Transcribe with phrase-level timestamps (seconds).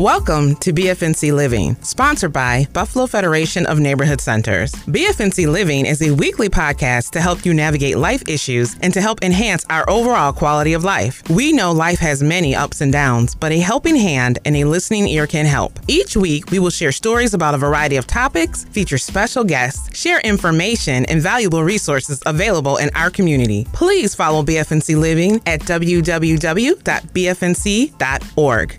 [0.00, 4.72] Welcome to BFNC Living, sponsored by Buffalo Federation of Neighborhood Centers.
[4.72, 9.22] BFNC Living is a weekly podcast to help you navigate life issues and to help
[9.22, 11.22] enhance our overall quality of life.
[11.28, 15.06] We know life has many ups and downs, but a helping hand and a listening
[15.06, 15.78] ear can help.
[15.86, 20.20] Each week, we will share stories about a variety of topics, feature special guests, share
[20.20, 23.66] information and valuable resources available in our community.
[23.74, 26.78] Please follow BFNC Living at www.bfnc.org,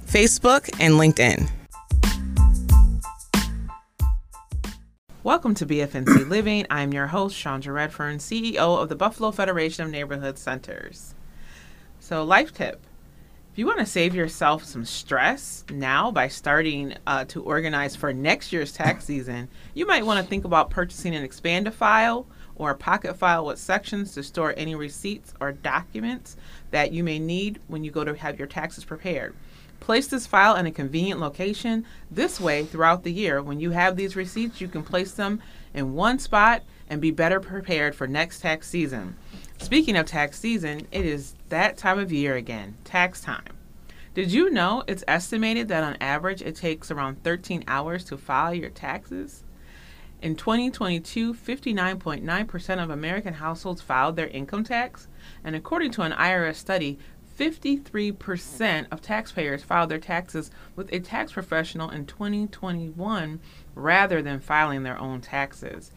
[0.07, 1.10] Facebook, and LinkedIn.
[5.23, 6.65] Welcome to BFNC Living.
[6.69, 11.13] I'm your host, Chandra Redfern, CEO of the Buffalo Federation of Neighborhood Centers.
[11.99, 12.85] So, life tip
[13.51, 18.13] if you want to save yourself some stress now by starting uh, to organize for
[18.13, 22.25] next year's tax season, you might want to think about purchasing an Expander file
[22.55, 26.37] or a pocket file with sections to store any receipts or documents
[26.69, 29.35] that you may need when you go to have your taxes prepared.
[29.81, 31.85] Place this file in a convenient location.
[32.09, 35.41] This way, throughout the year, when you have these receipts, you can place them
[35.73, 39.15] in one spot and be better prepared for next tax season.
[39.57, 43.57] Speaking of tax season, it is that time of year again, tax time.
[44.13, 48.53] Did you know it's estimated that on average it takes around 13 hours to file
[48.53, 49.43] your taxes?
[50.21, 55.07] In 2022, 59.9% of American households filed their income tax,
[55.43, 56.99] and according to an IRS study,
[57.37, 63.39] 53% of taxpayers filed their taxes with a tax professional in 2021
[63.75, 65.91] rather than filing their own taxes.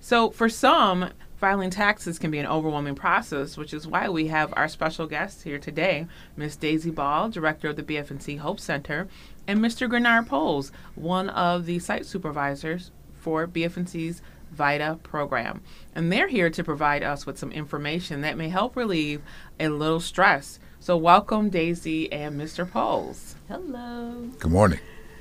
[0.00, 4.52] So, for some, filing taxes can be an overwhelming process, which is why we have
[4.56, 6.56] our special guest here today, Ms.
[6.56, 9.08] Daysi Ball, director of the BFNC Hope Center,
[9.46, 9.88] and Mr.
[9.88, 15.62] Grenard Poles, one of the site supervisors for BFNC's VITA program.
[15.94, 19.22] And they're here to provide us with some information that may help relieve
[19.58, 22.68] a little stress so, welcome, Daysi and Mr.
[22.68, 23.34] Poles.
[23.48, 24.30] Hello.
[24.38, 24.78] Good morning.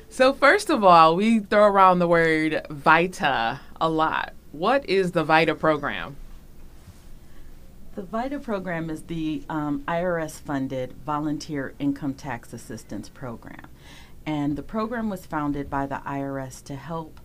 [0.08, 4.34] So, first of all, we throw around the word VITA a lot.
[4.54, 6.16] What is the VITA program?
[7.96, 13.68] The VITA program is the um, IRS funded Volunteer Income Tax Assistance Program.
[14.26, 17.20] And the program was founded by the IRS to help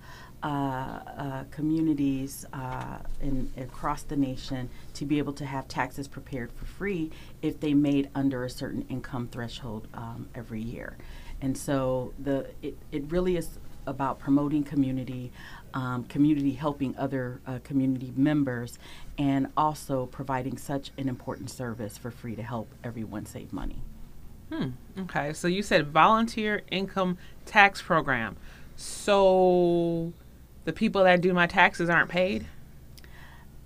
[0.45, 6.53] uh, uh, communities uh, in, across the nation to be able to have taxes prepared
[6.53, 7.11] for free
[7.41, 10.99] if they made under a certain income threshold um, every year.
[11.41, 15.33] And so the it, it really is about promoting community,
[15.73, 18.79] um, community helping other uh, community members,
[19.17, 23.83] and also providing such an important service for free to help everyone save money.
[24.53, 24.71] Hmm.
[24.99, 25.33] Okay.
[25.33, 27.17] So you said volunteer income
[27.47, 28.37] tax program.
[28.77, 30.13] So
[30.65, 32.47] the people that do my taxes aren't paid?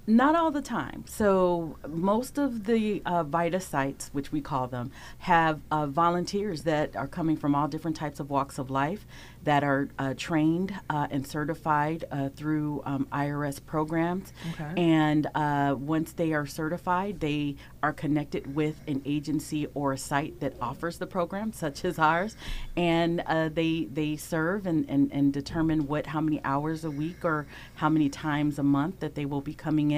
[0.09, 1.05] Not all the time.
[1.07, 6.97] So most of the uh, VITA sites, which we call them, have uh, volunteers that
[6.97, 9.05] are coming from all different types of walks of life
[9.49, 14.33] that are uh, trained uh, and certified uh, through um, IRS programs.
[14.53, 14.81] Okay.
[14.81, 20.41] And uh, once they are certified, they are connected with an agency or a site
[20.41, 22.37] that offers the program, such as ours,
[22.77, 27.25] and uh, they they serve and, and, and determine what how many hours a week
[27.25, 27.47] or
[27.77, 29.98] how many times a month that they will be coming in,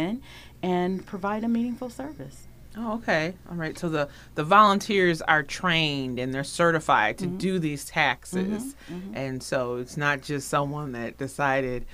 [0.62, 2.46] and provide a meaningful service.
[2.76, 3.34] Oh, okay.
[3.50, 3.76] All right.
[3.76, 7.38] So the the volunteers are trained and they're certified to mm-hmm.
[7.38, 8.94] do these taxes, mm-hmm.
[8.94, 9.16] Mm-hmm.
[9.16, 11.86] and so it's not just someone that decided.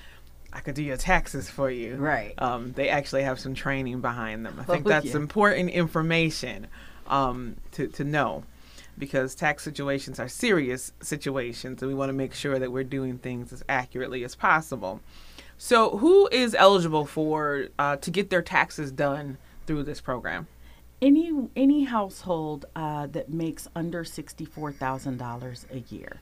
[0.52, 1.96] I could do your taxes for you.
[1.96, 2.34] Right.
[2.38, 4.56] Um, they actually have some training behind them.
[4.58, 5.16] I think oh, that's yeah.
[5.16, 6.66] important information
[7.08, 8.44] um, to, to know
[8.98, 13.18] because tax situations are serious situations and we want to make sure that we're doing
[13.18, 15.00] things as accurately as possible.
[15.58, 20.46] So, who is eligible for uh, to get their taxes done through this program?
[21.02, 26.20] any any household uh, that makes under sixty four thousand dollars a year.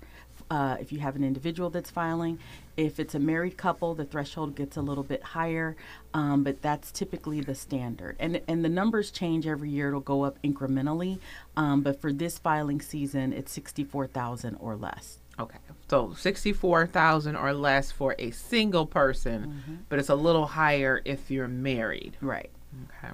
[0.50, 2.38] Uh, if you have an individual that's filing,
[2.76, 5.74] if it's a married couple, the threshold gets a little bit higher,
[6.12, 8.16] um, but that's typically the standard.
[8.18, 11.18] And and the numbers change every year; it'll go up incrementally.
[11.56, 15.18] Um, but for this filing season, it's sixty four thousand or less.
[15.38, 15.58] Okay,
[15.88, 19.74] so sixty-four thousand or less for a single person, mm-hmm.
[19.88, 22.16] but it's a little higher if you're married.
[22.20, 22.50] Right.
[22.84, 23.12] Okay.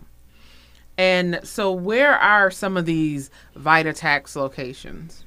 [0.99, 5.25] And so, where are some of these Vita Tax locations?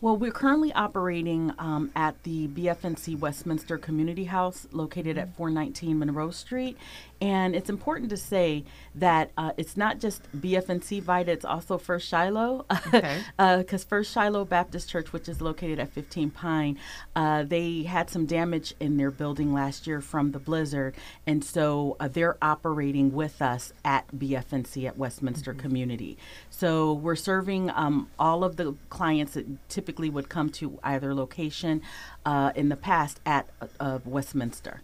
[0.00, 6.30] Well, we're currently operating um, at the BFNC Westminster Community House located at 419 Monroe
[6.30, 6.76] Street.
[7.20, 12.08] And it's important to say that uh, it's not just BFNC VITA, it's also First
[12.08, 12.64] Shiloh.
[12.68, 13.20] Because Okay.
[13.38, 16.78] uh, First Shiloh Baptist Church, which is located at 15 Pine,
[17.16, 20.94] uh, they had some damage in their building last year from the blizzard.
[21.26, 26.16] And so uh, they're operating with us at BFNC at Westminster Community.
[26.50, 31.82] So we're serving um, all of the clients that typically would come to either location
[32.24, 33.48] uh, in the past at
[33.80, 34.82] uh, Westminster.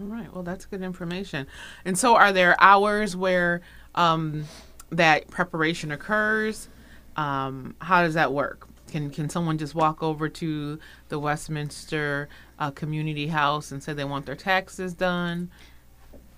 [0.00, 0.32] All right.
[0.32, 1.46] Well, that's good information.
[1.84, 3.62] And so, are there hours where
[3.94, 4.44] um,
[4.90, 6.68] that preparation occurs?
[7.16, 8.68] Um, how does that work?
[8.88, 10.78] Can can someone just walk over to
[11.08, 12.28] the Westminster
[12.58, 15.50] uh, Community House and say they want their taxes done?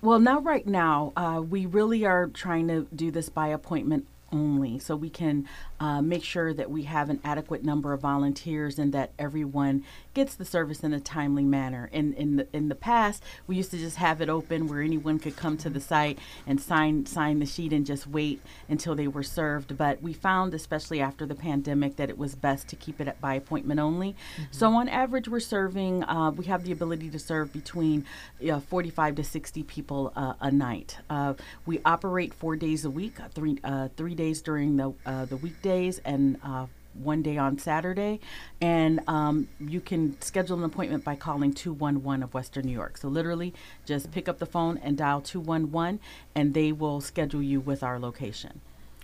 [0.01, 4.79] Well, now, right now, uh, we really are trying to do this by appointment only
[4.79, 5.47] so we can
[5.79, 9.83] uh, make sure that we have an adequate number of volunteers and that everyone
[10.13, 11.89] gets the service in a timely manner.
[11.91, 15.19] In, in, the, in the past, we used to just have it open where anyone
[15.19, 19.07] could come to the site and sign, sign the sheet and just wait until they
[19.07, 19.77] were served.
[19.77, 23.21] But we found, especially after the pandemic, that it was best to keep it at
[23.21, 24.15] by appointment only.
[24.51, 28.05] So, on average, we're serving, uh, we have the ability to serve between
[28.51, 30.97] uh, 45 to 60 people uh, a night.
[31.09, 31.33] Uh,
[31.65, 35.99] we operate four days a week, three, uh, three days during the, uh, the weekdays
[35.99, 38.19] and uh, one day on Saturday.
[38.59, 42.97] And um, you can schedule an appointment by calling 211 of Western New York.
[42.97, 43.53] So, literally,
[43.85, 46.01] just pick up the phone and dial 211,
[46.35, 48.59] and they will schedule you with our location.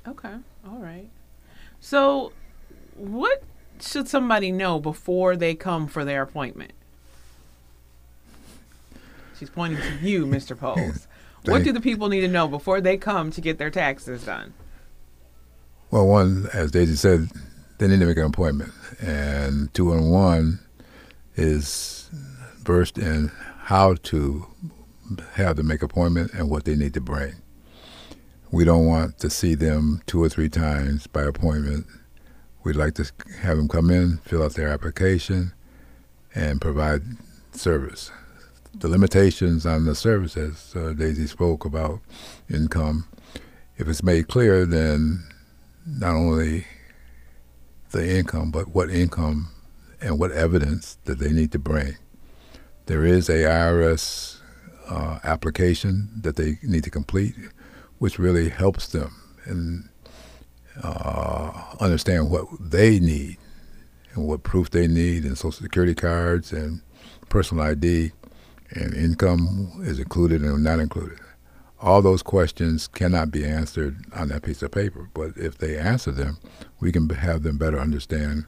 [0.06, 0.34] Okay.
[0.68, 1.08] All right.
[1.80, 2.34] So,
[2.96, 3.42] what
[3.80, 6.74] should somebody know before they come for their appointment?
[9.40, 10.58] She's pointing to you, Mr.
[10.58, 11.08] Poles.
[11.46, 14.54] what do the people need to know before they come to get their taxes done?
[15.95, 17.30] Well, one, as Daysi said,
[17.77, 20.59] they need to make an appointment, and two and one
[21.38, 22.09] is
[22.63, 24.45] versed in how to
[25.36, 27.36] have them make appointment and what they need to bring.
[28.51, 31.88] We don't want to see them two or three times by appointment.
[32.65, 33.09] We'd like to
[33.39, 35.53] have them come in, fill out their application,
[36.36, 37.03] and provide
[37.53, 38.12] service.
[38.74, 42.01] The limitations on the service, as uh, Daysi spoke about
[42.50, 43.07] income,
[43.77, 45.24] if it's made clear, then
[45.86, 46.66] not only
[47.92, 49.50] the income, but what income
[50.02, 51.96] and what evidence that they need to bring.
[52.88, 54.40] There is a IRS
[54.90, 57.36] uh, application that they need to complete,
[58.00, 59.16] which really helps them
[59.46, 59.90] and
[60.84, 63.38] uh, understand what they need
[64.14, 66.81] and what proof they need, and social security cards and
[67.30, 68.12] personal ID,
[68.72, 71.20] and income is included and not included
[71.86, 75.08] all those questions cannot be answered on that piece of paper.
[75.14, 76.40] But if they answer them,
[76.80, 78.48] we can have them better understand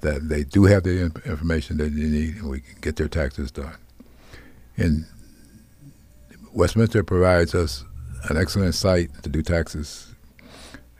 [0.00, 3.50] that they do have the information that they need, and we can get their taxes
[3.50, 3.76] done.
[4.78, 5.04] And
[6.54, 7.84] Westminster provides us
[8.30, 10.14] an excellent site to do taxes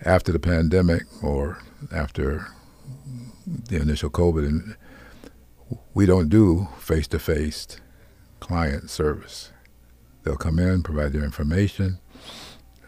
[0.05, 2.47] after the pandemic or after
[3.47, 4.47] the initial COVID.
[4.47, 4.77] And
[5.95, 7.79] we don't do face-to-face
[8.39, 9.51] client service.
[10.23, 11.99] They'll come in, provide their information,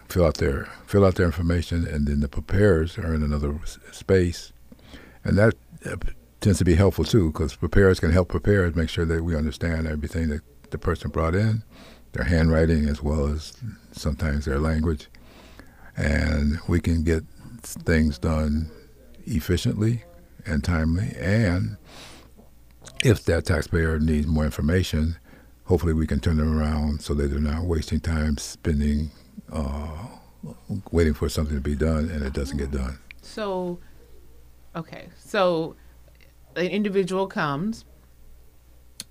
[0.09, 3.59] fill out their fill out their information, and then the preparers are in another
[3.91, 4.53] space,
[5.25, 5.55] and that
[5.87, 5.97] uh,
[6.41, 9.87] tends to be helpful too, because preparers can help preparers make sure that we understand
[9.87, 11.63] everything that the person brought in,
[12.13, 13.55] their handwriting as well as
[13.93, 15.09] sometimes their language,
[15.97, 17.25] and we can get
[17.63, 18.71] things done
[19.25, 20.05] efficiently
[20.45, 21.77] and timely, and
[23.05, 25.17] if that taxpayer needs more information,
[25.73, 29.11] hopefully we can turn them around so that they're not wasting time spending,
[29.51, 30.07] uh,
[30.91, 32.99] waiting for something to be done and it doesn't get done.
[33.23, 33.79] So,
[34.77, 35.75] okay, so
[36.57, 37.87] an individual comes,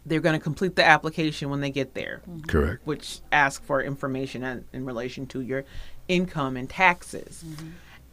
[0.05, 2.85] they're going to complete the application when they get there, Correct.
[2.85, 5.65] which asks for information in, in relation to your
[6.07, 7.43] income and taxes.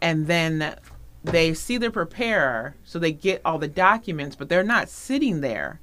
[0.01, 0.75] And then
[1.23, 5.81] they see the preparer, so they get all the documents, but they're not sitting there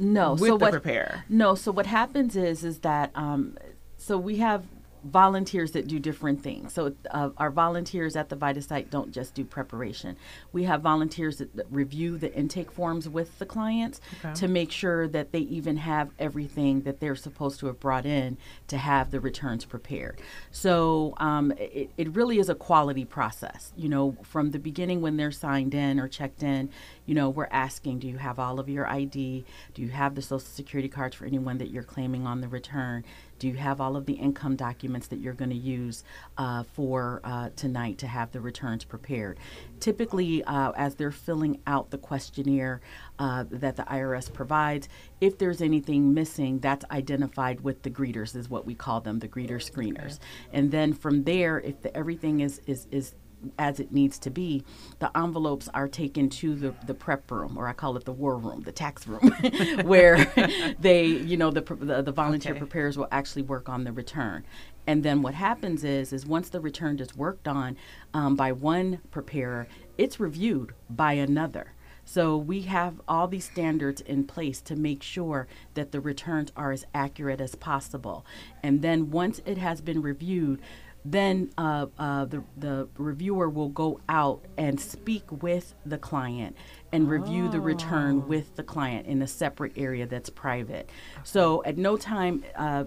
[0.00, 0.72] No, with so the what?
[0.72, 1.24] preparer.
[1.28, 3.56] No, so what happens is is that um,
[3.98, 4.64] so we have
[5.04, 6.72] volunteers that do different things.
[6.72, 10.16] So uh, our volunteers at the Vita site don't just do preparation.
[10.52, 14.34] We have volunteers that, that review the intake forms with the clients Okay.
[14.34, 18.36] to make sure that they even have everything that they're supposed to have brought in
[18.68, 20.20] to have the returns prepared.
[20.50, 23.72] So um, it, it really is a quality process.
[23.76, 26.70] You know, from the beginning when they're signed in or checked in,
[27.06, 29.44] you know, we're asking, do you have all of your ID?
[29.74, 33.04] Do you have the social security cards for anyone that you're claiming on the return?
[33.40, 36.04] Do you have all of the income documents that you're going to use
[36.36, 39.38] uh, for uh, tonight to have the returns prepared?
[39.80, 42.82] Typically, uh, as they're filling out the questionnaire
[43.18, 44.90] uh, that the IRS provides,
[45.22, 49.28] if there's anything missing, that's identified with the greeters, is what we call them, the
[49.28, 50.16] greeter screeners.
[50.16, 50.18] Okay.
[50.52, 53.14] And then from there, if the, everything is, is, is
[53.58, 54.64] as it needs to be,
[54.98, 58.36] the envelopes are taken to the, the prep room, or I call it the war
[58.36, 59.20] room, the tax room,
[59.84, 60.24] where
[60.80, 62.58] they, you know, the, the, the volunteer okay.
[62.58, 64.44] preparers will actually work on the return.
[64.86, 67.76] And then what happens is, is once the return is worked on
[68.14, 69.68] um, by one preparer,
[69.98, 71.74] it's reviewed by another.
[72.04, 76.72] So we have all these standards in place to make sure that the returns are
[76.72, 78.26] as accurate as possible.
[78.64, 80.60] And then once it has been reviewed,
[81.04, 86.56] then uh, uh, the, the reviewer will go out and speak with the client
[86.92, 87.10] and oh.
[87.10, 88.28] review the return oh.
[88.28, 90.88] with the client in a separate area that's private.
[91.24, 92.84] So at no time uh,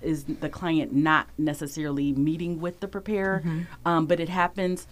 [0.00, 3.62] is the client not necessarily meeting with the preparer, mm-hmm.
[3.86, 4.86] um, but it happens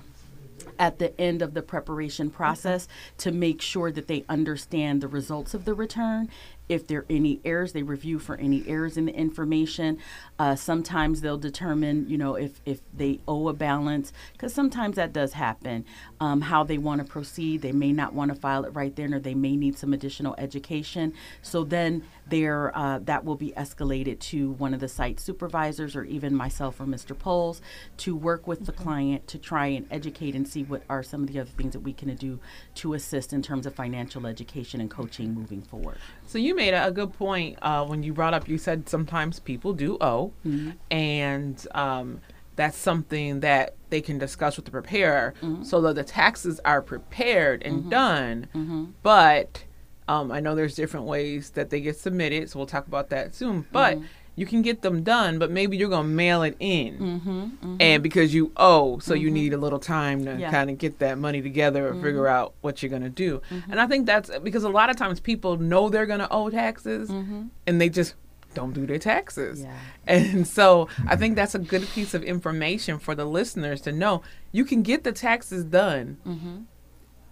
[0.79, 2.95] at the end of the preparation process okay.
[3.19, 6.29] to make sure that they understand the results of the return
[6.71, 9.99] if there are any errors, they review for any errors in the information.
[10.39, 15.13] Uh, sometimes they'll determine, you know, if, if they owe a balance, because sometimes that
[15.13, 15.85] does happen.
[16.21, 19.13] Um, how they want to proceed, they may not want to file it right then,
[19.13, 21.13] or they may need some additional education.
[21.43, 26.05] So then there, uh, that will be escalated to one of the site supervisors, or
[26.05, 27.19] even myself or Mr.
[27.19, 27.61] Poles,
[27.97, 31.33] to work with the client to try and educate and see what are some of
[31.33, 32.39] the other things that we can do
[32.77, 35.99] to assist in terms of financial education and coaching moving forward.
[36.27, 38.49] So you made a, good point uh, when you brought up.
[38.49, 40.73] You said sometimes people do owe, mm-hmm.
[40.91, 42.21] and um,
[42.57, 45.63] that's something that they can discuss with the preparer, mm-hmm.
[45.63, 47.89] so that the taxes are prepared and mm-hmm.
[47.91, 48.49] done.
[48.55, 48.85] Mm-hmm.
[49.03, 49.65] But
[50.09, 53.35] um, I know there's different ways that they get submitted, so we'll talk about that
[53.35, 53.67] soon.
[53.73, 54.07] But mm-hmm
[54.37, 57.77] you can get them done, but maybe you're gonna mail it in, mm-hmm, mm-hmm.
[57.81, 59.23] and because you owe, so mm-hmm.
[59.23, 60.51] you need a little time to yeah.
[60.51, 62.35] kind of get that money together or figure mm-hmm.
[62.35, 63.43] out what you're gonna do.
[63.51, 63.73] Mm-hmm.
[63.73, 67.11] And I think that's because a lot of times people know they're gonna owe taxes,
[67.11, 67.49] mm-hmm.
[67.67, 68.15] and they just
[68.55, 69.63] don't do their taxes.
[69.63, 69.77] Yeah.
[70.07, 74.23] And so I think that's a good piece of information for the listeners to know.
[74.51, 76.19] You can get the taxes done.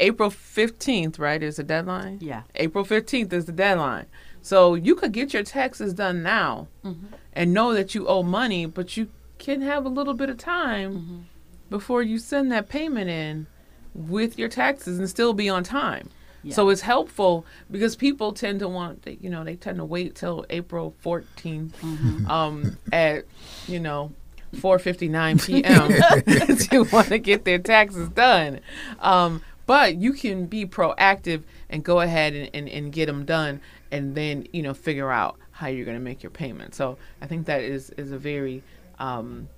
[0.01, 2.19] April 15th, right, is the deadline?
[2.21, 2.43] Yeah.
[2.55, 4.07] April 15th is the deadline.
[4.43, 7.07] So you could get your taxes done now mm-hmm.
[7.33, 10.95] and know that you owe money, but you can have a little bit of time
[10.95, 11.19] mm-hmm.
[11.71, 13.47] before you send that payment in
[13.95, 16.11] with your taxes and still be on time.
[16.43, 16.55] Yeah.
[16.55, 20.47] So it's helpful because people tend to want, you know, they tend to wait till
[20.51, 22.31] April 14th mm-hmm.
[22.31, 23.25] um, at,
[23.67, 24.13] you know,
[24.57, 26.57] 4:59 p.m.
[26.69, 28.61] to want to get their taxes done.
[29.01, 33.61] Um, but you can be proactive and go ahead and, and, and get them done
[33.91, 36.75] and then you know figure out how you're going to make your payment.
[36.75, 38.63] So I think that is is a very
[38.99, 39.49] um,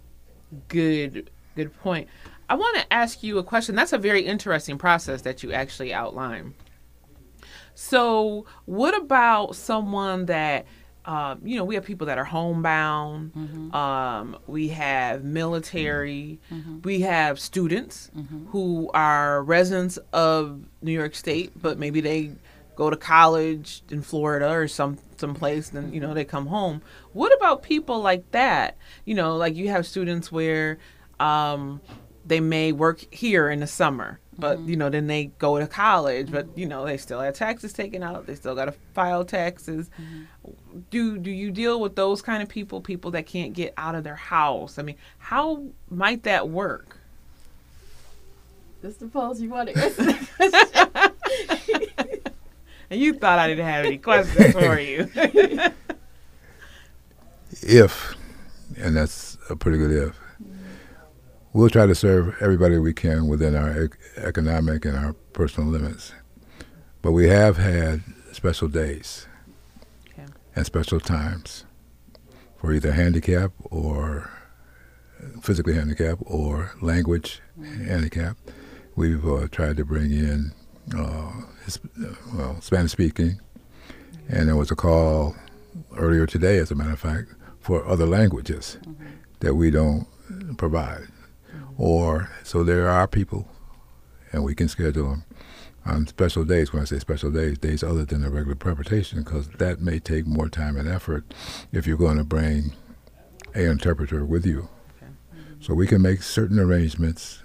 [0.68, 2.08] good good point.
[2.48, 3.74] I want to ask you a question.
[3.74, 6.54] That's a very interesting process that you actually outline.
[7.74, 10.66] So, what about someone that
[11.04, 13.32] um, you know, we have people that are homebound.
[13.34, 13.74] Mm-hmm.
[13.74, 16.38] Um, we have military.
[16.52, 16.82] Mm-hmm.
[16.82, 18.46] We have students mm-hmm.
[18.46, 22.32] who are residents of New York State, but maybe they
[22.80, 26.80] go to college in Florida or some someplace, then you know they come home.
[27.12, 28.78] What about people like that?
[29.04, 30.78] You know, like you have students where
[31.20, 31.82] um,
[32.24, 34.70] they may work here in the summer, but mm-hmm.
[34.70, 38.02] you know then they go to college, but you know they still have taxes taken
[38.02, 38.26] out.
[38.26, 39.90] They still got to file taxes.
[40.00, 40.80] Mm-hmm.
[40.88, 42.80] Do do you deal with those kind of people?
[42.80, 44.78] People that can't get out of their house.
[44.78, 46.96] I mean, how might that work?
[48.82, 49.12] Mr.
[49.12, 52.16] Poles, you want to answer question?
[52.90, 55.08] And you thought I didn't have any questions for you.
[57.62, 58.14] if,
[58.76, 60.20] and that's a pretty good if,
[61.52, 66.12] we'll try to serve everybody we can within our ec- economic and our personal limits.
[67.02, 69.26] But we have had special days
[70.12, 70.26] okay.
[70.54, 71.64] and special times
[72.56, 74.30] for either handicap or
[75.42, 77.84] physically handicapped or language mm-hmm.
[77.84, 78.36] handicap.
[78.96, 80.59] We've uh, tried to bring in uh,
[80.94, 83.40] well, Spanish speaking,
[84.28, 85.34] and there was a call
[85.96, 87.28] earlier today, as a matter of fact,
[87.60, 89.04] for other languages mm-hmm.
[89.40, 90.06] that we don't
[90.56, 91.08] provide.
[91.54, 91.82] Mm-hmm.
[91.82, 93.48] Or so there are people,
[94.32, 95.24] and we can schedule them
[95.84, 96.72] on special days.
[96.72, 100.26] When I say special days, days other than the regular preparation, because that may take
[100.26, 101.32] more time and effort
[101.72, 102.72] if you're going to bring
[103.54, 104.68] a interpreter with you.
[104.96, 105.12] Okay.
[105.34, 105.62] Mm-hmm.
[105.62, 107.42] So we can make certain arrangements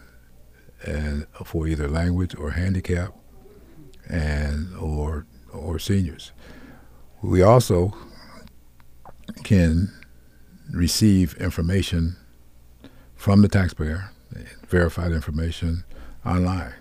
[0.84, 3.14] and for either language or handicap
[4.10, 6.32] and or or seniors.
[7.22, 7.94] We also
[9.44, 9.92] can
[10.72, 12.16] receive information
[13.16, 14.12] from the taxpayer,
[14.68, 15.84] verified information
[16.26, 16.74] online.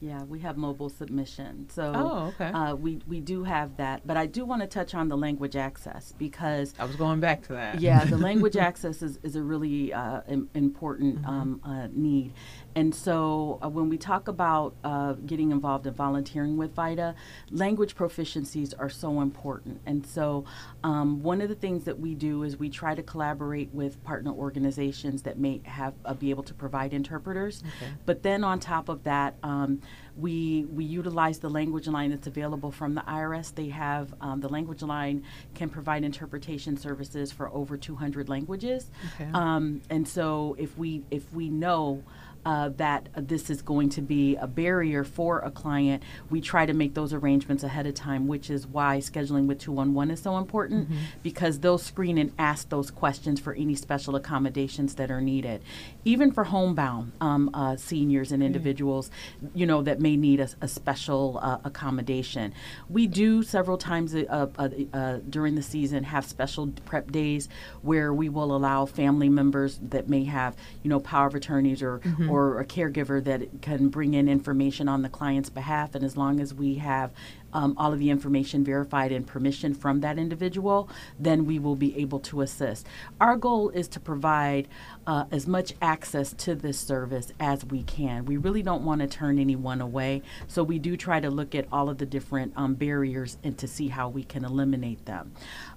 [0.00, 1.68] Yeah, we have mobile submission.
[1.70, 2.46] So Oh, okay.
[2.50, 4.04] uh, we, we do have that.
[4.04, 7.42] But I do want to touch on the language access because I was going back
[7.42, 7.80] to that.
[7.80, 12.32] yeah, the language access is, is a really uh, im- important um, uh, need.
[12.74, 17.14] And so uh, when we talk about uh, getting involved in volunteering with VITA,
[17.50, 19.80] language proficiencies are so important.
[19.86, 20.44] And so
[20.82, 24.32] um, one of the things that we do is we try to collaborate with partner
[24.32, 27.62] organizations that may have uh, be able to provide interpreters.
[27.82, 27.92] Okay.
[28.06, 29.80] But then on top of that, um,
[30.16, 33.54] we we utilize the language line that's available from the IRS.
[33.54, 35.24] They have um, the language line
[35.54, 38.90] can provide interpretation services for over 200 languages.
[39.14, 39.30] Okay.
[39.32, 42.02] Um, and so if we if we know
[42.44, 46.72] uh, that this is going to be a barrier for a client, we try to
[46.72, 50.88] make those arrangements ahead of time, which is why scheduling with 211 is so important
[51.22, 55.62] because they'll screen and ask those questions for any special accommodations that are needed.
[56.04, 59.10] Even for homebound um, uh, seniors and individuals,
[59.54, 62.52] you know, that may need a, a special uh, accommodation.
[62.88, 67.48] We do several times uh, uh, uh, during the season have special prep days
[67.82, 72.00] where we will allow family members that may have, you know, power of attorneys or
[72.31, 76.40] or a caregiver that can bring in information on the client's behalf, and as long
[76.40, 77.10] as we have
[77.52, 81.96] um, all of the information verified and permission from that individual, then we will be
[81.98, 82.86] able to assist.
[83.20, 84.68] Our goal is to provide
[85.06, 88.24] uh, as much access to this service as we can.
[88.24, 91.66] We really don't want to turn anyone away, so we do try to look at
[91.72, 95.32] all of the different um, barriers and to see how we can eliminate them.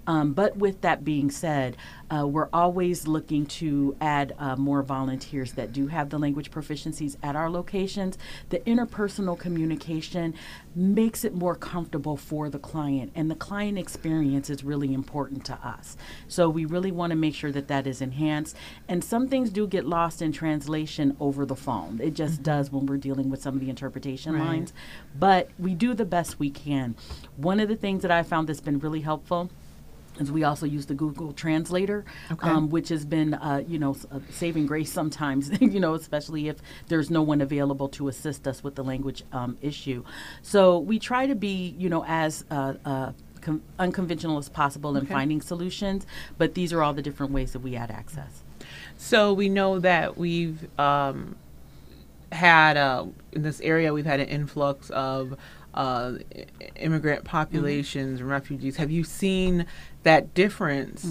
[0.08, 1.77] Um, but with that being said,
[2.12, 7.17] uh, we're always looking to add uh, more volunteers that do have the language proficiencies
[7.24, 8.17] at our locations.
[8.50, 10.36] The interpersonal communication
[10.75, 15.55] makes it more comfortable for the client, and the client experience is really important to
[15.55, 15.98] us.
[16.27, 18.55] So we really want to make sure that that is enhanced.
[18.88, 22.00] And some things do get lost in translation over the phone.
[22.01, 22.43] It just mm-hmm.
[22.43, 24.43] does when we're dealing with some of the interpretation Right.
[24.43, 24.74] lines.
[25.17, 26.95] But we do the best we can.
[27.36, 29.50] One of the things that I found that's been really helpful
[30.19, 32.50] is we also use the Google Translator, Okay.
[32.50, 36.57] um, which has been, uh, you know, a saving grace sometimes, you know, especially if
[36.88, 40.03] there's no one available to assist us with the language um, issue.
[40.41, 45.03] So we try to be, you know, as uh, uh, com- unconventional as possible in
[45.03, 45.13] Okay.
[45.13, 46.05] finding solutions,
[46.38, 48.43] but these are all the different ways that we add access.
[48.98, 51.36] So we know that we've um,
[52.31, 55.37] had uh, in this area we've had an influx of
[55.74, 56.13] uh,
[56.77, 58.77] immigrant populations and refugees.
[58.77, 59.66] Have you seen
[60.05, 61.03] that difference?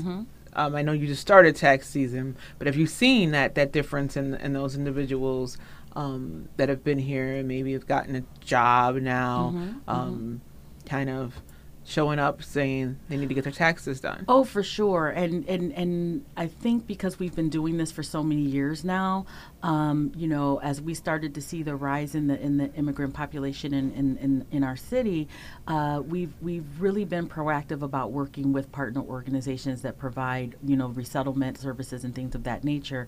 [0.56, 4.16] Um, I know you just started tax season, but have you seen that that difference
[4.16, 5.58] in in those individuals
[5.96, 9.52] um, that have been here and maybe have gotten a job now,
[9.88, 10.40] um,
[10.86, 11.42] kind of
[11.84, 14.24] showing up saying they need to get their taxes done?
[14.26, 18.22] Oh, for sure, and and and I think because we've been doing this for so
[18.22, 19.26] many years now,
[19.62, 23.14] um, you know, as we started to see the rise in the in the immigrant
[23.14, 25.28] population in in, in, in our city,
[25.68, 30.88] uh, we've we've really been proactive about working with partner organizations that provide you know
[30.88, 33.06] resettlement services and things of that nature,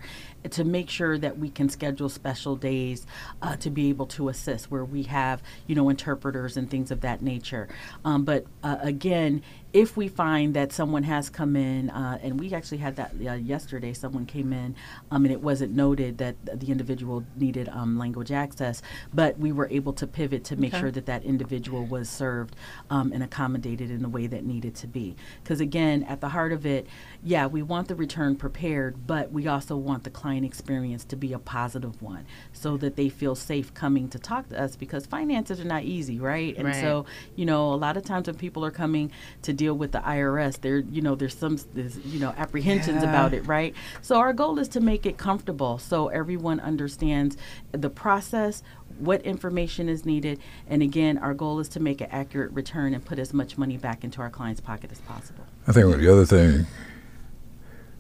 [0.51, 3.07] to make sure that we can schedule special days
[3.41, 7.01] uh, to be able to assist where we have you know interpreters and things of
[7.01, 7.69] that nature.
[8.05, 9.43] Um, but uh, again,
[9.77, 13.35] if we find that someone has come in, uh, and we actually had that uh,
[13.35, 14.75] yesterday, someone came in,
[15.11, 18.81] um, and it wasn't noted that the individual needed um, language access,
[19.13, 20.81] but we were able to pivot to make Okay.
[20.81, 22.57] sure that that individual was served
[22.89, 25.15] um, and accommodated in the way that needed to be.
[25.43, 26.87] Because again, at the heart of it,
[27.23, 31.35] yeah, we want the return prepared, but we also want the client experience to be
[31.35, 34.75] a positive one, so that they feel safe coming to talk to us.
[34.75, 36.57] Because finances are not easy, right?
[36.57, 36.75] And Right.
[36.75, 37.05] so
[37.37, 39.13] you know, a lot of times when people are coming
[39.43, 43.09] to deal with the IRS, there, you know, there's some, there's, you know, apprehensions Yeah.
[43.11, 43.75] about it, right?
[44.03, 47.37] So our goal is to make it comfortable so everyone understands
[47.73, 48.63] the process,
[48.99, 53.05] what information is needed, and again, our goal is to make an accurate return and
[53.05, 55.45] put as much money back into our client's pocket as possible.
[55.67, 56.67] I think the other thing,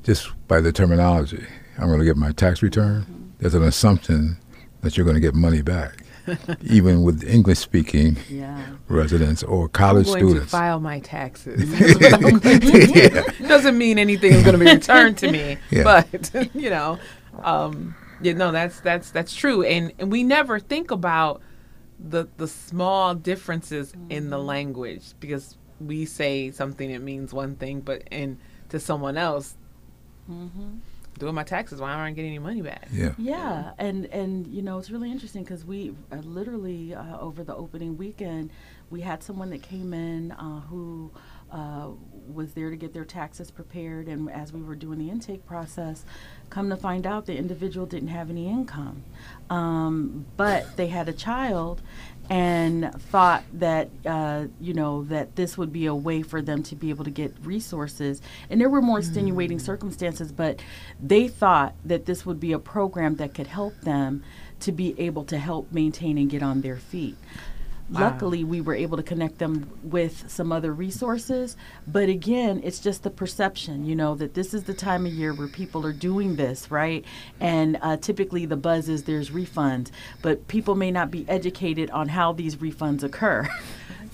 [0.04, 1.44] just by the terminology,
[1.78, 3.02] I'm going to get my tax return.
[3.02, 3.22] Mm-hmm.
[3.38, 4.38] There's an assumption
[4.80, 6.02] that you're going to get money back,
[6.62, 8.64] even with English speaking Yeah.
[8.88, 10.46] residents or I'm college going students.
[10.46, 11.60] to file my taxes.
[13.48, 15.82] Doesn't mean anything is going to be returned to me, Yeah.
[15.84, 16.98] but you know,
[17.42, 21.42] um, you know that's that's that's true, and and we never think about
[21.98, 27.80] the the small differences in the language because we say something it means one thing,
[27.80, 28.38] but in
[28.70, 29.54] to someone else,
[31.18, 32.88] doing my taxes, why aren't I getting any money back?
[32.92, 33.12] yeah.
[33.18, 37.54] Yeah, and and you know it's really interesting because we uh, literally uh, over the
[37.54, 38.50] opening weekend
[38.90, 41.10] we had someone that came in uh, who
[41.50, 41.88] uh,
[42.32, 46.04] was there to get their taxes prepared, and as we were doing the intake process,
[46.50, 49.04] come to find out the individual didn't have any income,
[49.50, 51.82] um, but they had a child,
[52.28, 56.76] and thought that uh, you know that this would be a way for them to
[56.76, 58.20] be able to get resources.
[58.50, 60.60] And there were more extenuating circumstances but
[61.00, 64.22] they thought that this would be a program that could help them
[64.60, 67.16] to be able to help maintain and get on their feet
[67.90, 68.00] Wow.
[68.00, 71.56] Luckily, we were able to connect them with some other resources.
[71.86, 75.32] But again, it's just the perception, you know, that this is the time of year
[75.32, 77.04] where people are doing this, right?
[77.38, 82.08] And uh, typically the buzz is there's refunds, but people may not be educated on
[82.08, 83.48] how these refunds occur.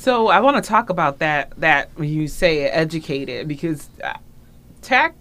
[0.03, 1.53] So I want to talk about that.
[1.61, 4.15] That when you say educated, because uh,
[4.81, 5.15] tax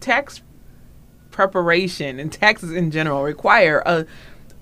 [0.00, 0.42] tax
[1.30, 4.04] preparation and taxes in general require a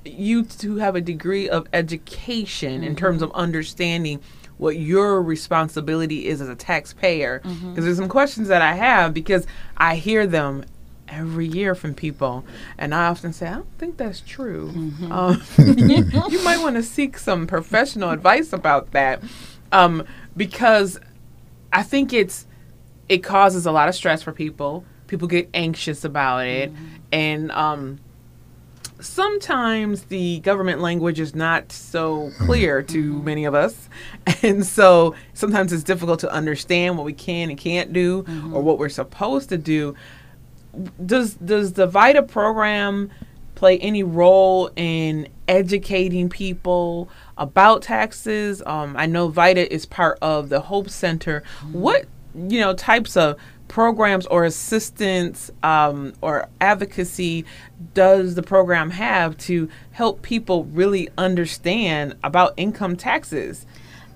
[0.05, 4.21] you to have a degree of education in terms of understanding
[4.57, 7.40] what your responsibility is as a taxpayer.
[7.40, 10.64] Because there's some questions that I have because I hear them
[11.09, 12.45] every year from people,
[12.79, 14.71] and I often say, I don't think that's true.
[15.11, 19.23] Um, you might want to seek some professional advice about that,
[19.73, 20.05] um,
[20.37, 20.99] because
[21.73, 22.47] I think it's
[23.09, 24.85] it causes a lot of stress for people.
[25.09, 26.73] People get anxious about it,
[27.12, 27.99] and um,
[29.05, 33.88] sometimes the government language is not so clear to many of us.
[34.43, 38.79] And so sometimes it's difficult to understand what we can and can't do or what
[38.79, 39.95] we're supposed to do.
[41.05, 43.11] Does does the VITA program
[43.55, 48.62] play any role in educating people about taxes?
[48.67, 51.43] Um, I know VITA is part of the Hope Center.
[51.73, 53.37] What you know types of
[53.68, 57.44] programs or assistance um, or advocacy
[57.94, 63.66] does the program have to help people really understand about income taxes?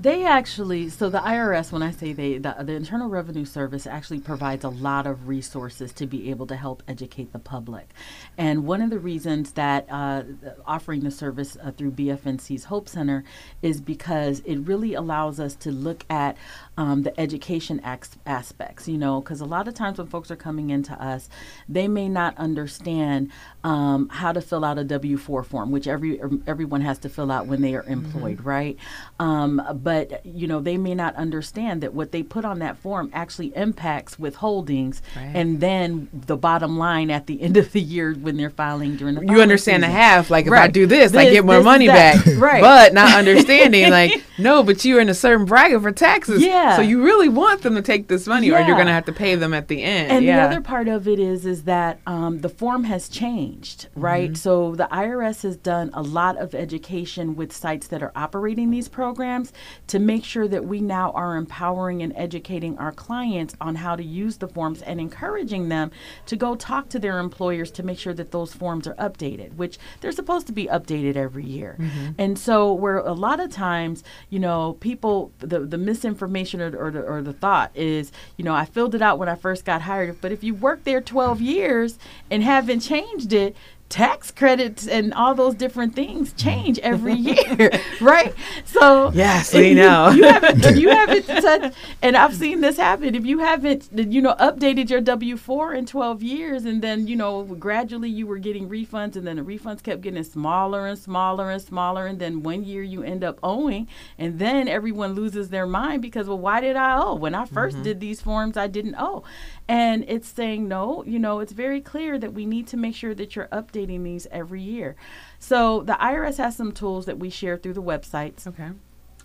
[0.01, 4.21] They actually, so the IRS, when I say they, the, the Internal Revenue Service actually
[4.21, 7.89] provides a lot of resources to be able to help educate the public.
[8.37, 10.23] And one of the reasons that uh,
[10.65, 13.25] offering the service uh, through BFNC's Hope Center
[13.61, 16.37] is because it really allows us to look at
[16.79, 17.81] um, the education
[18.25, 21.29] aspects, you know, because a lot of times when folks are coming into us,
[21.69, 23.31] they may not understand
[23.65, 27.33] um, how to fill out a W 4 form, which every everyone has to fill
[27.33, 28.77] out when they are employed, right?
[29.19, 33.11] Um, but you know they may not understand that what they put on that form
[33.13, 35.33] actually impacts withholdings Right.
[35.35, 39.17] and then the bottom line at the end of the year when they're filing during
[39.17, 42.25] the you understand the half like if i do this, i get more money back
[42.37, 42.61] Right.
[42.61, 46.68] but not understanding like no but you're in a certain bracket for taxes Yeah.
[46.77, 49.13] So you really want them to take this money or you're going to have to
[49.13, 52.01] pay them at the end And yeah the other part of it is is that
[52.07, 54.31] um, the form has changed, right?
[54.31, 54.35] Mm-hmm.
[54.35, 58.89] So the IRS has done a lot of education with sites that are operating these
[58.89, 59.53] programs
[59.89, 64.05] to make sure that we now are empowering and educating our clients on how to
[64.05, 65.91] use the forms and encouraging them
[66.27, 69.79] to go talk to their employers to make sure that those forms are updated, which
[70.01, 71.77] they're supposed to be updated every year.
[71.79, 72.13] Mm-hmm.
[72.19, 76.91] And so where a lot of times, you know, people the the misinformation or, or
[76.91, 79.83] the or the thought is, you know, I filled it out when I first got
[79.83, 81.99] hired, but if you worked there 12 years
[82.31, 83.57] and haven't changed it,
[83.89, 86.49] tax credits and all those different things mm-hmm.
[86.49, 87.71] change every year,
[88.01, 88.35] right?
[88.65, 90.11] So Yes, we you- know.
[90.11, 93.15] You haven't, if you haven't touched, and I've seen this happen.
[93.15, 97.17] If you haven't, you know, updated your W four in 12 years, and then you
[97.17, 101.51] know gradually you were getting refunds, and then the refunds kept getting smaller and smaller
[101.51, 105.67] and smaller, and then one year you end up owing, and then everyone loses their
[105.67, 107.83] mind because well, why did I owe when I 1st mm-hmm.
[107.83, 108.57] did these forms?
[108.57, 109.25] I didn't owe,
[109.69, 111.05] and it's saying no.
[111.05, 114.27] You know, it's very clear that we need to make sure that you're updating these
[114.31, 114.97] every year.
[115.39, 118.47] So the IRS has some tools that we share through the websites.
[118.47, 118.71] okay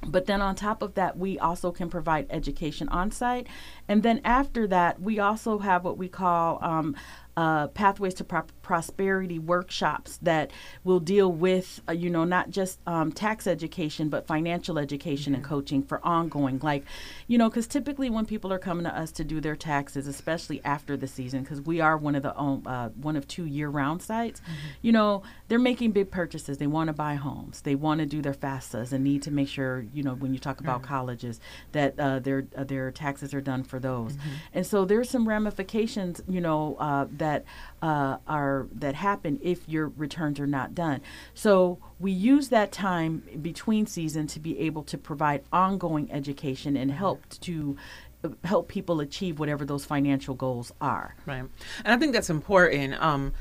[0.06, 3.48] But then on top of that, we also can provide education on site.
[3.88, 6.96] And then after that, we also have what we call um,
[7.38, 10.50] uh, pathways to Pro- prosperity workshops that
[10.84, 15.44] will deal with, uh, you know, not just um, tax education, but financial education and
[15.44, 16.58] coaching for ongoing.
[16.64, 16.84] Like,
[17.28, 20.62] you know, because typically when people are coming to us to do their taxes, especially
[20.64, 24.02] after the season, because we are one of the um, uh, one of two year-round
[24.02, 24.42] sites,
[24.82, 26.58] you know, they're making big purchases.
[26.58, 27.62] They want to buy homes.
[27.62, 30.40] They want to do their FAFSAs and need to make sure, you know, when you
[30.40, 31.40] talk about colleges,
[31.74, 34.18] that uh, their uh, their taxes are done for those.
[34.54, 37.44] And so there's some ramifications, you know, uh, that
[37.82, 38.18] uh,
[38.54, 41.02] are that happen if your returns are not done.
[41.34, 46.92] So we use that time between season to be able to provide ongoing education and
[46.92, 47.78] help to
[48.24, 51.16] uh, help people achieve whatever those financial goals are.
[51.26, 51.46] Right.
[51.84, 53.02] And I think that's important.
[53.02, 53.34] Um,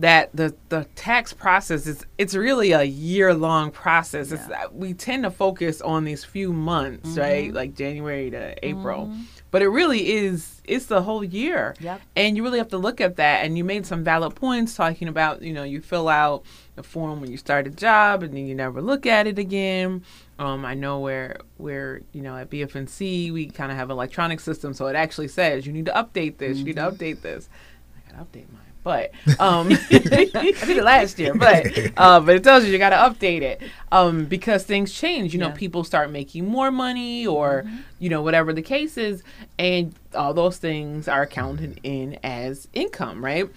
[0.00, 4.30] that the the tax process is it's really a year long process.
[4.30, 7.20] It's we tend to focus on these few months, Mm-hmm.
[7.20, 7.52] right?
[7.52, 9.12] Like January to April.
[9.50, 11.74] But it really is it's the whole year.
[11.80, 12.00] Yep.
[12.14, 15.08] And you really have to look at that and you made some valid points talking
[15.08, 16.44] about, you know, you fill out
[16.76, 20.04] the form when you start a job and then you never look at it again.
[20.38, 24.40] Um, I know where where, you know, at BFNC we kind of have an electronic
[24.40, 27.48] system so it actually says you need to update this, you need to update this.
[27.96, 28.67] I gotta update mine.
[28.84, 32.90] But um, I did it last year, but uh, but it tells you you got
[32.90, 33.60] to update it
[33.92, 35.34] um, because things change.
[35.34, 35.54] You know, Yeah.
[35.54, 37.64] people start making more money, or
[37.98, 39.22] you know, whatever the case is,
[39.58, 43.48] and all those things are counted in as income, right?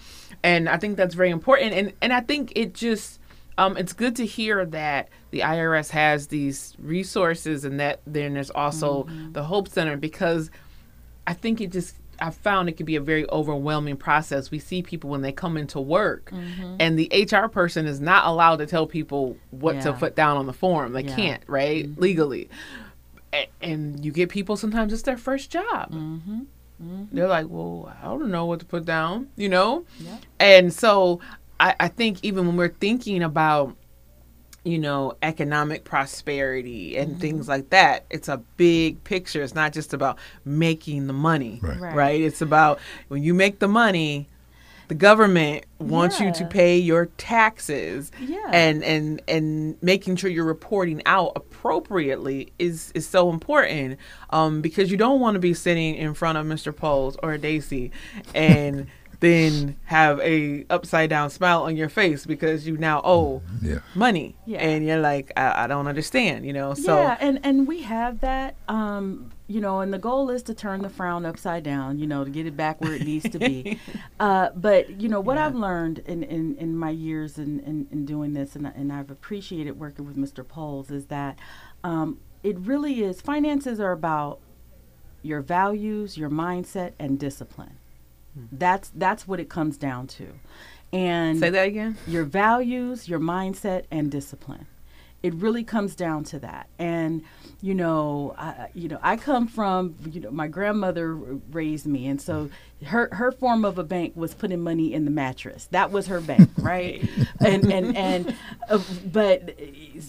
[0.42, 1.72] And I think that's very important.
[1.72, 3.18] And and I think it just
[3.58, 8.50] um, it's good to hear that the IRS has these resources, and that then there's
[8.50, 10.50] also the Hope Center because
[11.26, 14.50] I think it just I found it can be a very overwhelming process.
[14.50, 16.76] We see people when they come into work mm-hmm.
[16.78, 20.46] and the HR person is not allowed to tell people what to put down on
[20.46, 20.92] the form.
[20.92, 21.16] They Yeah.
[21.16, 21.84] can't, right?
[21.86, 22.00] Mm-hmm.
[22.00, 22.48] Legally.
[23.34, 25.90] A- And you get people sometimes it's their first job.
[25.90, 26.40] Mm-hmm.
[26.82, 27.04] mm-hmm.
[27.12, 29.84] They're like, well, I don't know what to put down, you know?
[29.98, 30.16] Yeah.
[30.38, 31.20] And so
[31.58, 33.76] I, I think even when we're thinking about,
[34.64, 39.42] you know, economic prosperity and things like that, it's a big picture.
[39.42, 41.80] It's not just about making the money, Right.
[41.80, 41.94] Right.
[41.94, 42.20] right?
[42.20, 44.28] It's about when you make the money,
[44.88, 48.50] the government wants you to pay your taxes Yeah.
[48.52, 53.98] and and and making sure you're reporting out appropriately is is so important
[54.30, 56.76] um because you don't want to be sitting in front of Mr.
[56.76, 57.90] Poles or Daysi
[58.34, 58.86] and
[59.22, 63.78] then have a upside down smile on your face because you now owe Yeah.
[63.94, 64.58] money Yeah.
[64.58, 68.20] and you're like I, I don't understand you know so yeah, and and we have
[68.20, 72.06] that, um, you know, and the goal is to turn the frown upside down, you
[72.06, 73.78] know, to get it back where it needs to be.
[74.20, 75.46] uh, but you know what Yeah.
[75.46, 79.10] I've learned in, in, in my years in, in, in doing this, and and I've
[79.10, 80.46] appreciated working with Mr.
[80.46, 81.38] Poles, is that
[81.84, 83.20] um, it really is.
[83.20, 84.38] Finances are about
[85.22, 87.76] your values, your mindset, and discipline.
[88.34, 88.46] Hmm.
[88.52, 90.28] That's that's what it comes down to,
[90.92, 91.96] and say that again?
[92.06, 94.66] your values, your mindset, and discipline.
[95.22, 96.68] It really comes down to that.
[96.78, 97.22] And
[97.60, 102.20] you know, I, you know, I come from you know my grandmother raised me, and
[102.20, 102.52] so hmm.
[102.86, 105.68] Her her form of a bank was putting money in the mattress.
[105.70, 107.08] That was her bank, right?
[107.40, 108.36] and and and
[108.68, 109.58] uh, but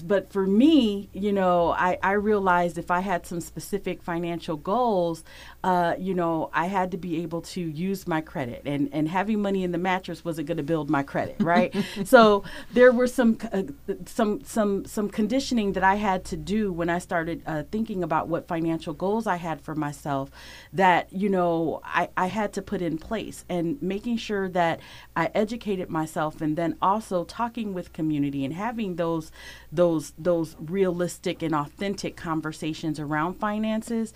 [0.03, 5.23] but for me, you know, I I realized if I had some specific financial goals,
[5.63, 9.41] uh, you know, I had to be able to use my credit, and and having
[9.41, 11.75] money in the mattress wasn't going to build my credit, right?
[12.05, 13.63] so there were some uh,
[14.05, 18.27] some some some conditioning that I had to do when I started uh, thinking about
[18.27, 20.31] what financial goals I had for myself.
[20.71, 24.79] That you know, I I had to put in place, and making sure that
[25.15, 29.31] I educated myself, and then also talking with community and having those
[29.71, 34.13] those those realistic and authentic conversations around finances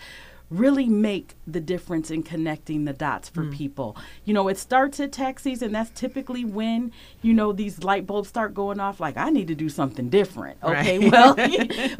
[0.50, 3.54] really make the difference in connecting the dots for mm.
[3.54, 3.98] people.
[4.24, 5.74] You know, it starts at tax season.
[5.74, 9.56] That's typically when, you know, these light bulbs start going off like, I need to
[9.56, 10.58] do something different.
[10.64, 11.12] Okay, Right.
[11.12, 11.36] well,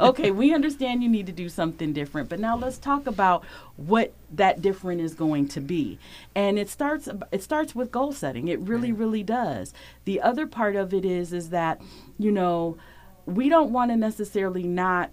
[0.08, 2.30] okay, we understand you need to do something different.
[2.30, 3.44] But now let's talk about
[3.76, 5.98] what that different is going to be.
[6.34, 8.48] And it starts it starts with goal setting.
[8.48, 9.74] It really, really does.
[10.06, 11.80] The other part of it is is that,
[12.18, 12.78] you know,
[13.26, 15.10] we don't want to necessarily not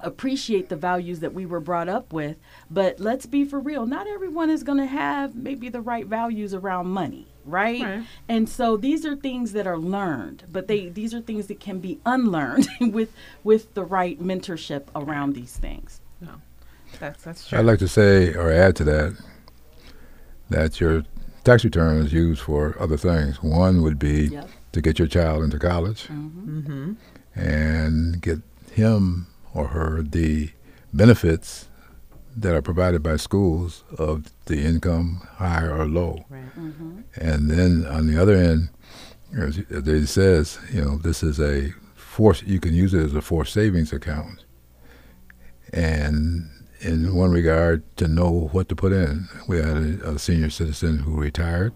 [0.00, 2.36] appreciate the values that we were brought up with
[2.70, 6.52] but let's be for real not everyone is going to have maybe the right values
[6.52, 7.82] around money right?
[7.82, 8.04] Right.
[8.28, 11.80] and so these are things that are learned but they these are things that can
[11.80, 16.42] be unlearned with with the right mentorship around these things no
[17.00, 19.16] that's that's true I'd like to say or add to that
[20.50, 21.04] that your
[21.44, 23.42] tax return is used for other things.
[23.42, 26.92] One would be yep to get your child into college hmm mm-hmm.
[27.34, 28.40] and get
[28.72, 29.26] him
[29.56, 30.50] or her the
[30.92, 31.68] benefits
[32.36, 36.24] that are provided by schools of the income high or low.
[36.28, 38.68] right hmm And then on the other end,
[39.36, 42.42] as as it says, you know, this is a force.
[42.42, 44.44] You can use it as a forced savings account.
[45.72, 46.48] And
[46.80, 50.98] in one regard, to know what to put in, we had a, a senior citizen
[51.00, 51.72] who retired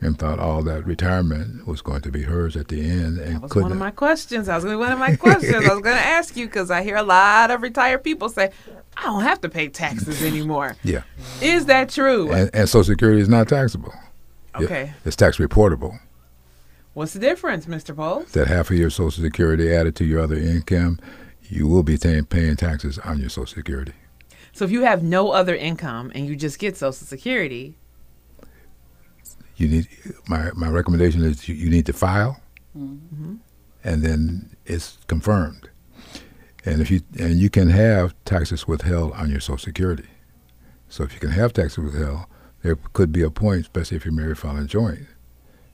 [0.00, 3.42] and thought all that retirement was going to be hers at the end, and That
[3.42, 3.62] was couldn't.
[3.64, 4.48] one of my questions.
[4.48, 5.54] I was going to one of my questions.
[5.54, 8.50] I was going to ask you because I hear a lot of retired people say,
[8.96, 11.02] "I don't have to pay taxes anymore." yeah,
[11.40, 12.32] Is that true?
[12.32, 13.94] and, and Social Security is not taxable.
[14.54, 14.92] Okay.
[15.04, 15.98] it's tax reportable.
[16.94, 17.96] What's the difference, Mr.
[17.96, 18.32] Poles?
[18.32, 20.98] That half of your Social Security added to your other income,
[21.48, 23.92] you will be paying taxes on your Social Security.
[24.52, 27.76] So if you have no other income and you just get Social Security,
[29.56, 29.88] you need
[30.28, 32.40] my my recommendation is you, you need to file,
[32.76, 33.34] Mm-hmm.
[33.84, 35.68] and then it's confirmed.
[36.64, 40.08] And if you and you can have taxes withheld on your Social Security.
[40.88, 42.24] So if you can have taxes withheld,
[42.62, 45.06] there could be a point, especially if you're married, filing joint.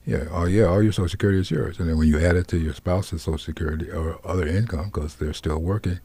[0.07, 2.49] Yeah, oh yeah, all your Social Security is yours, and then when you add it
[2.49, 6.01] to your spouse's Social Security or other income because they're still working,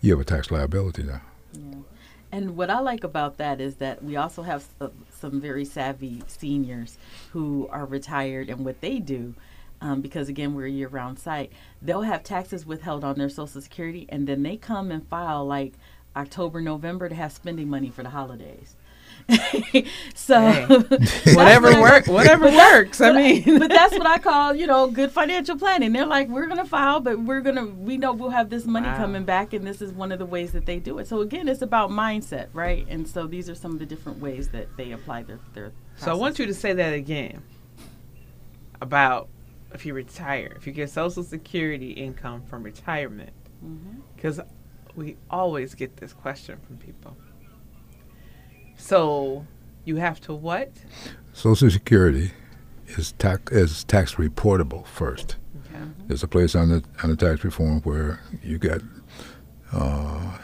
[0.00, 1.22] you have a tax liability now.
[2.36, 6.22] And what I like about that is that we also have s- some very savvy
[6.26, 6.98] seniors
[7.32, 9.32] who are retired, and what they do,
[9.80, 13.62] um, because again, we're a year round site, they'll have taxes withheld on their Social
[13.62, 15.72] Security, and then they come and file like
[16.14, 18.76] October, November to have spending money for the holidays.
[20.14, 20.38] so
[21.34, 23.00] whatever what I- work, whatever works.
[23.00, 25.92] I mean, but that's what I call, you know, good financial planning.
[25.92, 28.96] They're like, we're gonna file, but we're gonna, we know we'll have this money Wow.
[28.96, 31.08] coming back, and this is one of the ways that they do it.
[31.08, 32.86] So again, it's about mindset, right?
[32.88, 35.72] And so these are some of the different ways that they apply their their.
[35.96, 37.42] so I want you to say that again
[38.80, 39.28] about
[39.74, 43.32] if you retire, if you get Social Security income from retirement,
[43.64, 44.00] mm-hmm.
[44.14, 44.40] because
[44.94, 47.16] we always get this question from people.
[48.76, 49.46] So
[49.84, 50.70] you have to what?
[51.32, 52.32] Social Security
[52.86, 55.36] is tax is tax reportable first.
[55.66, 55.84] Okay.
[56.06, 58.80] There's a place on the on the tax reform where you got
[59.72, 60.38] uh,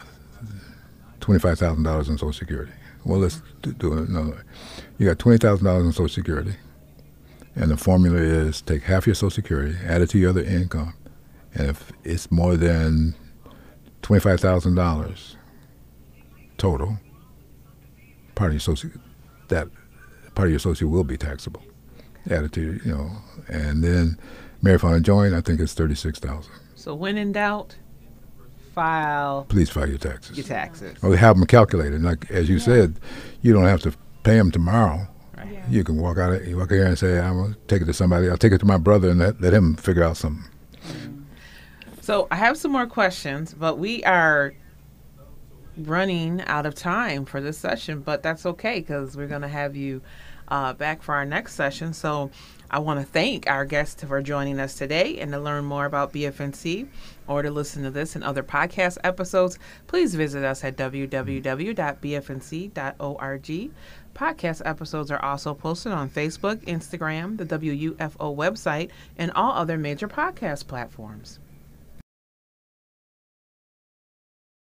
[1.20, 2.72] twenty five thousand dollars in Social Security.
[3.04, 4.40] Well, let's do, do it another way.
[4.98, 6.54] You got twenty thousand dollars in Social Security,
[7.54, 10.94] and the formula is take half your Social Security, add it to your other income,
[11.54, 13.14] and if it's more than
[14.02, 15.36] twenty five thousand dollars
[16.58, 16.98] total,
[18.34, 18.90] part of your social
[19.48, 19.68] that
[20.34, 21.62] part of your social will be taxable.
[22.30, 23.10] Add it to you know,
[23.48, 24.18] and then
[24.62, 26.52] married filing joint, I think it's thirty six thousand.
[26.74, 27.76] So when in doubt,
[28.74, 30.36] file Please file your taxes.
[30.36, 30.96] your taxes.
[31.02, 32.02] Or have them calculated.
[32.02, 32.98] Like as you said,
[33.42, 33.92] you don't have to
[34.22, 35.06] pay them tomorrow.
[35.36, 35.52] Right.
[35.52, 35.64] Yeah.
[35.68, 36.44] You can walk out.
[36.46, 38.30] You walk out here and say, "I'm gonna take it to somebody.
[38.30, 40.44] I'll take it to my brother and let, let him figure out something."
[42.00, 44.54] So I have some more questions, but we are
[45.76, 48.00] running out of time for this session.
[48.00, 50.02] But that's okay because we're going to have you
[50.48, 51.92] uh, back for our next session.
[51.94, 52.30] So
[52.70, 56.12] I want to thank our guests for joining us today and to learn more about
[56.12, 56.88] BFNC
[57.26, 61.70] or to listen to this and other podcast episodes, please visit us at www.bfnc.org.
[64.14, 70.08] Podcast episodes are also posted on Facebook, Instagram, the WUFO website, and all other major
[70.08, 71.38] podcast platforms.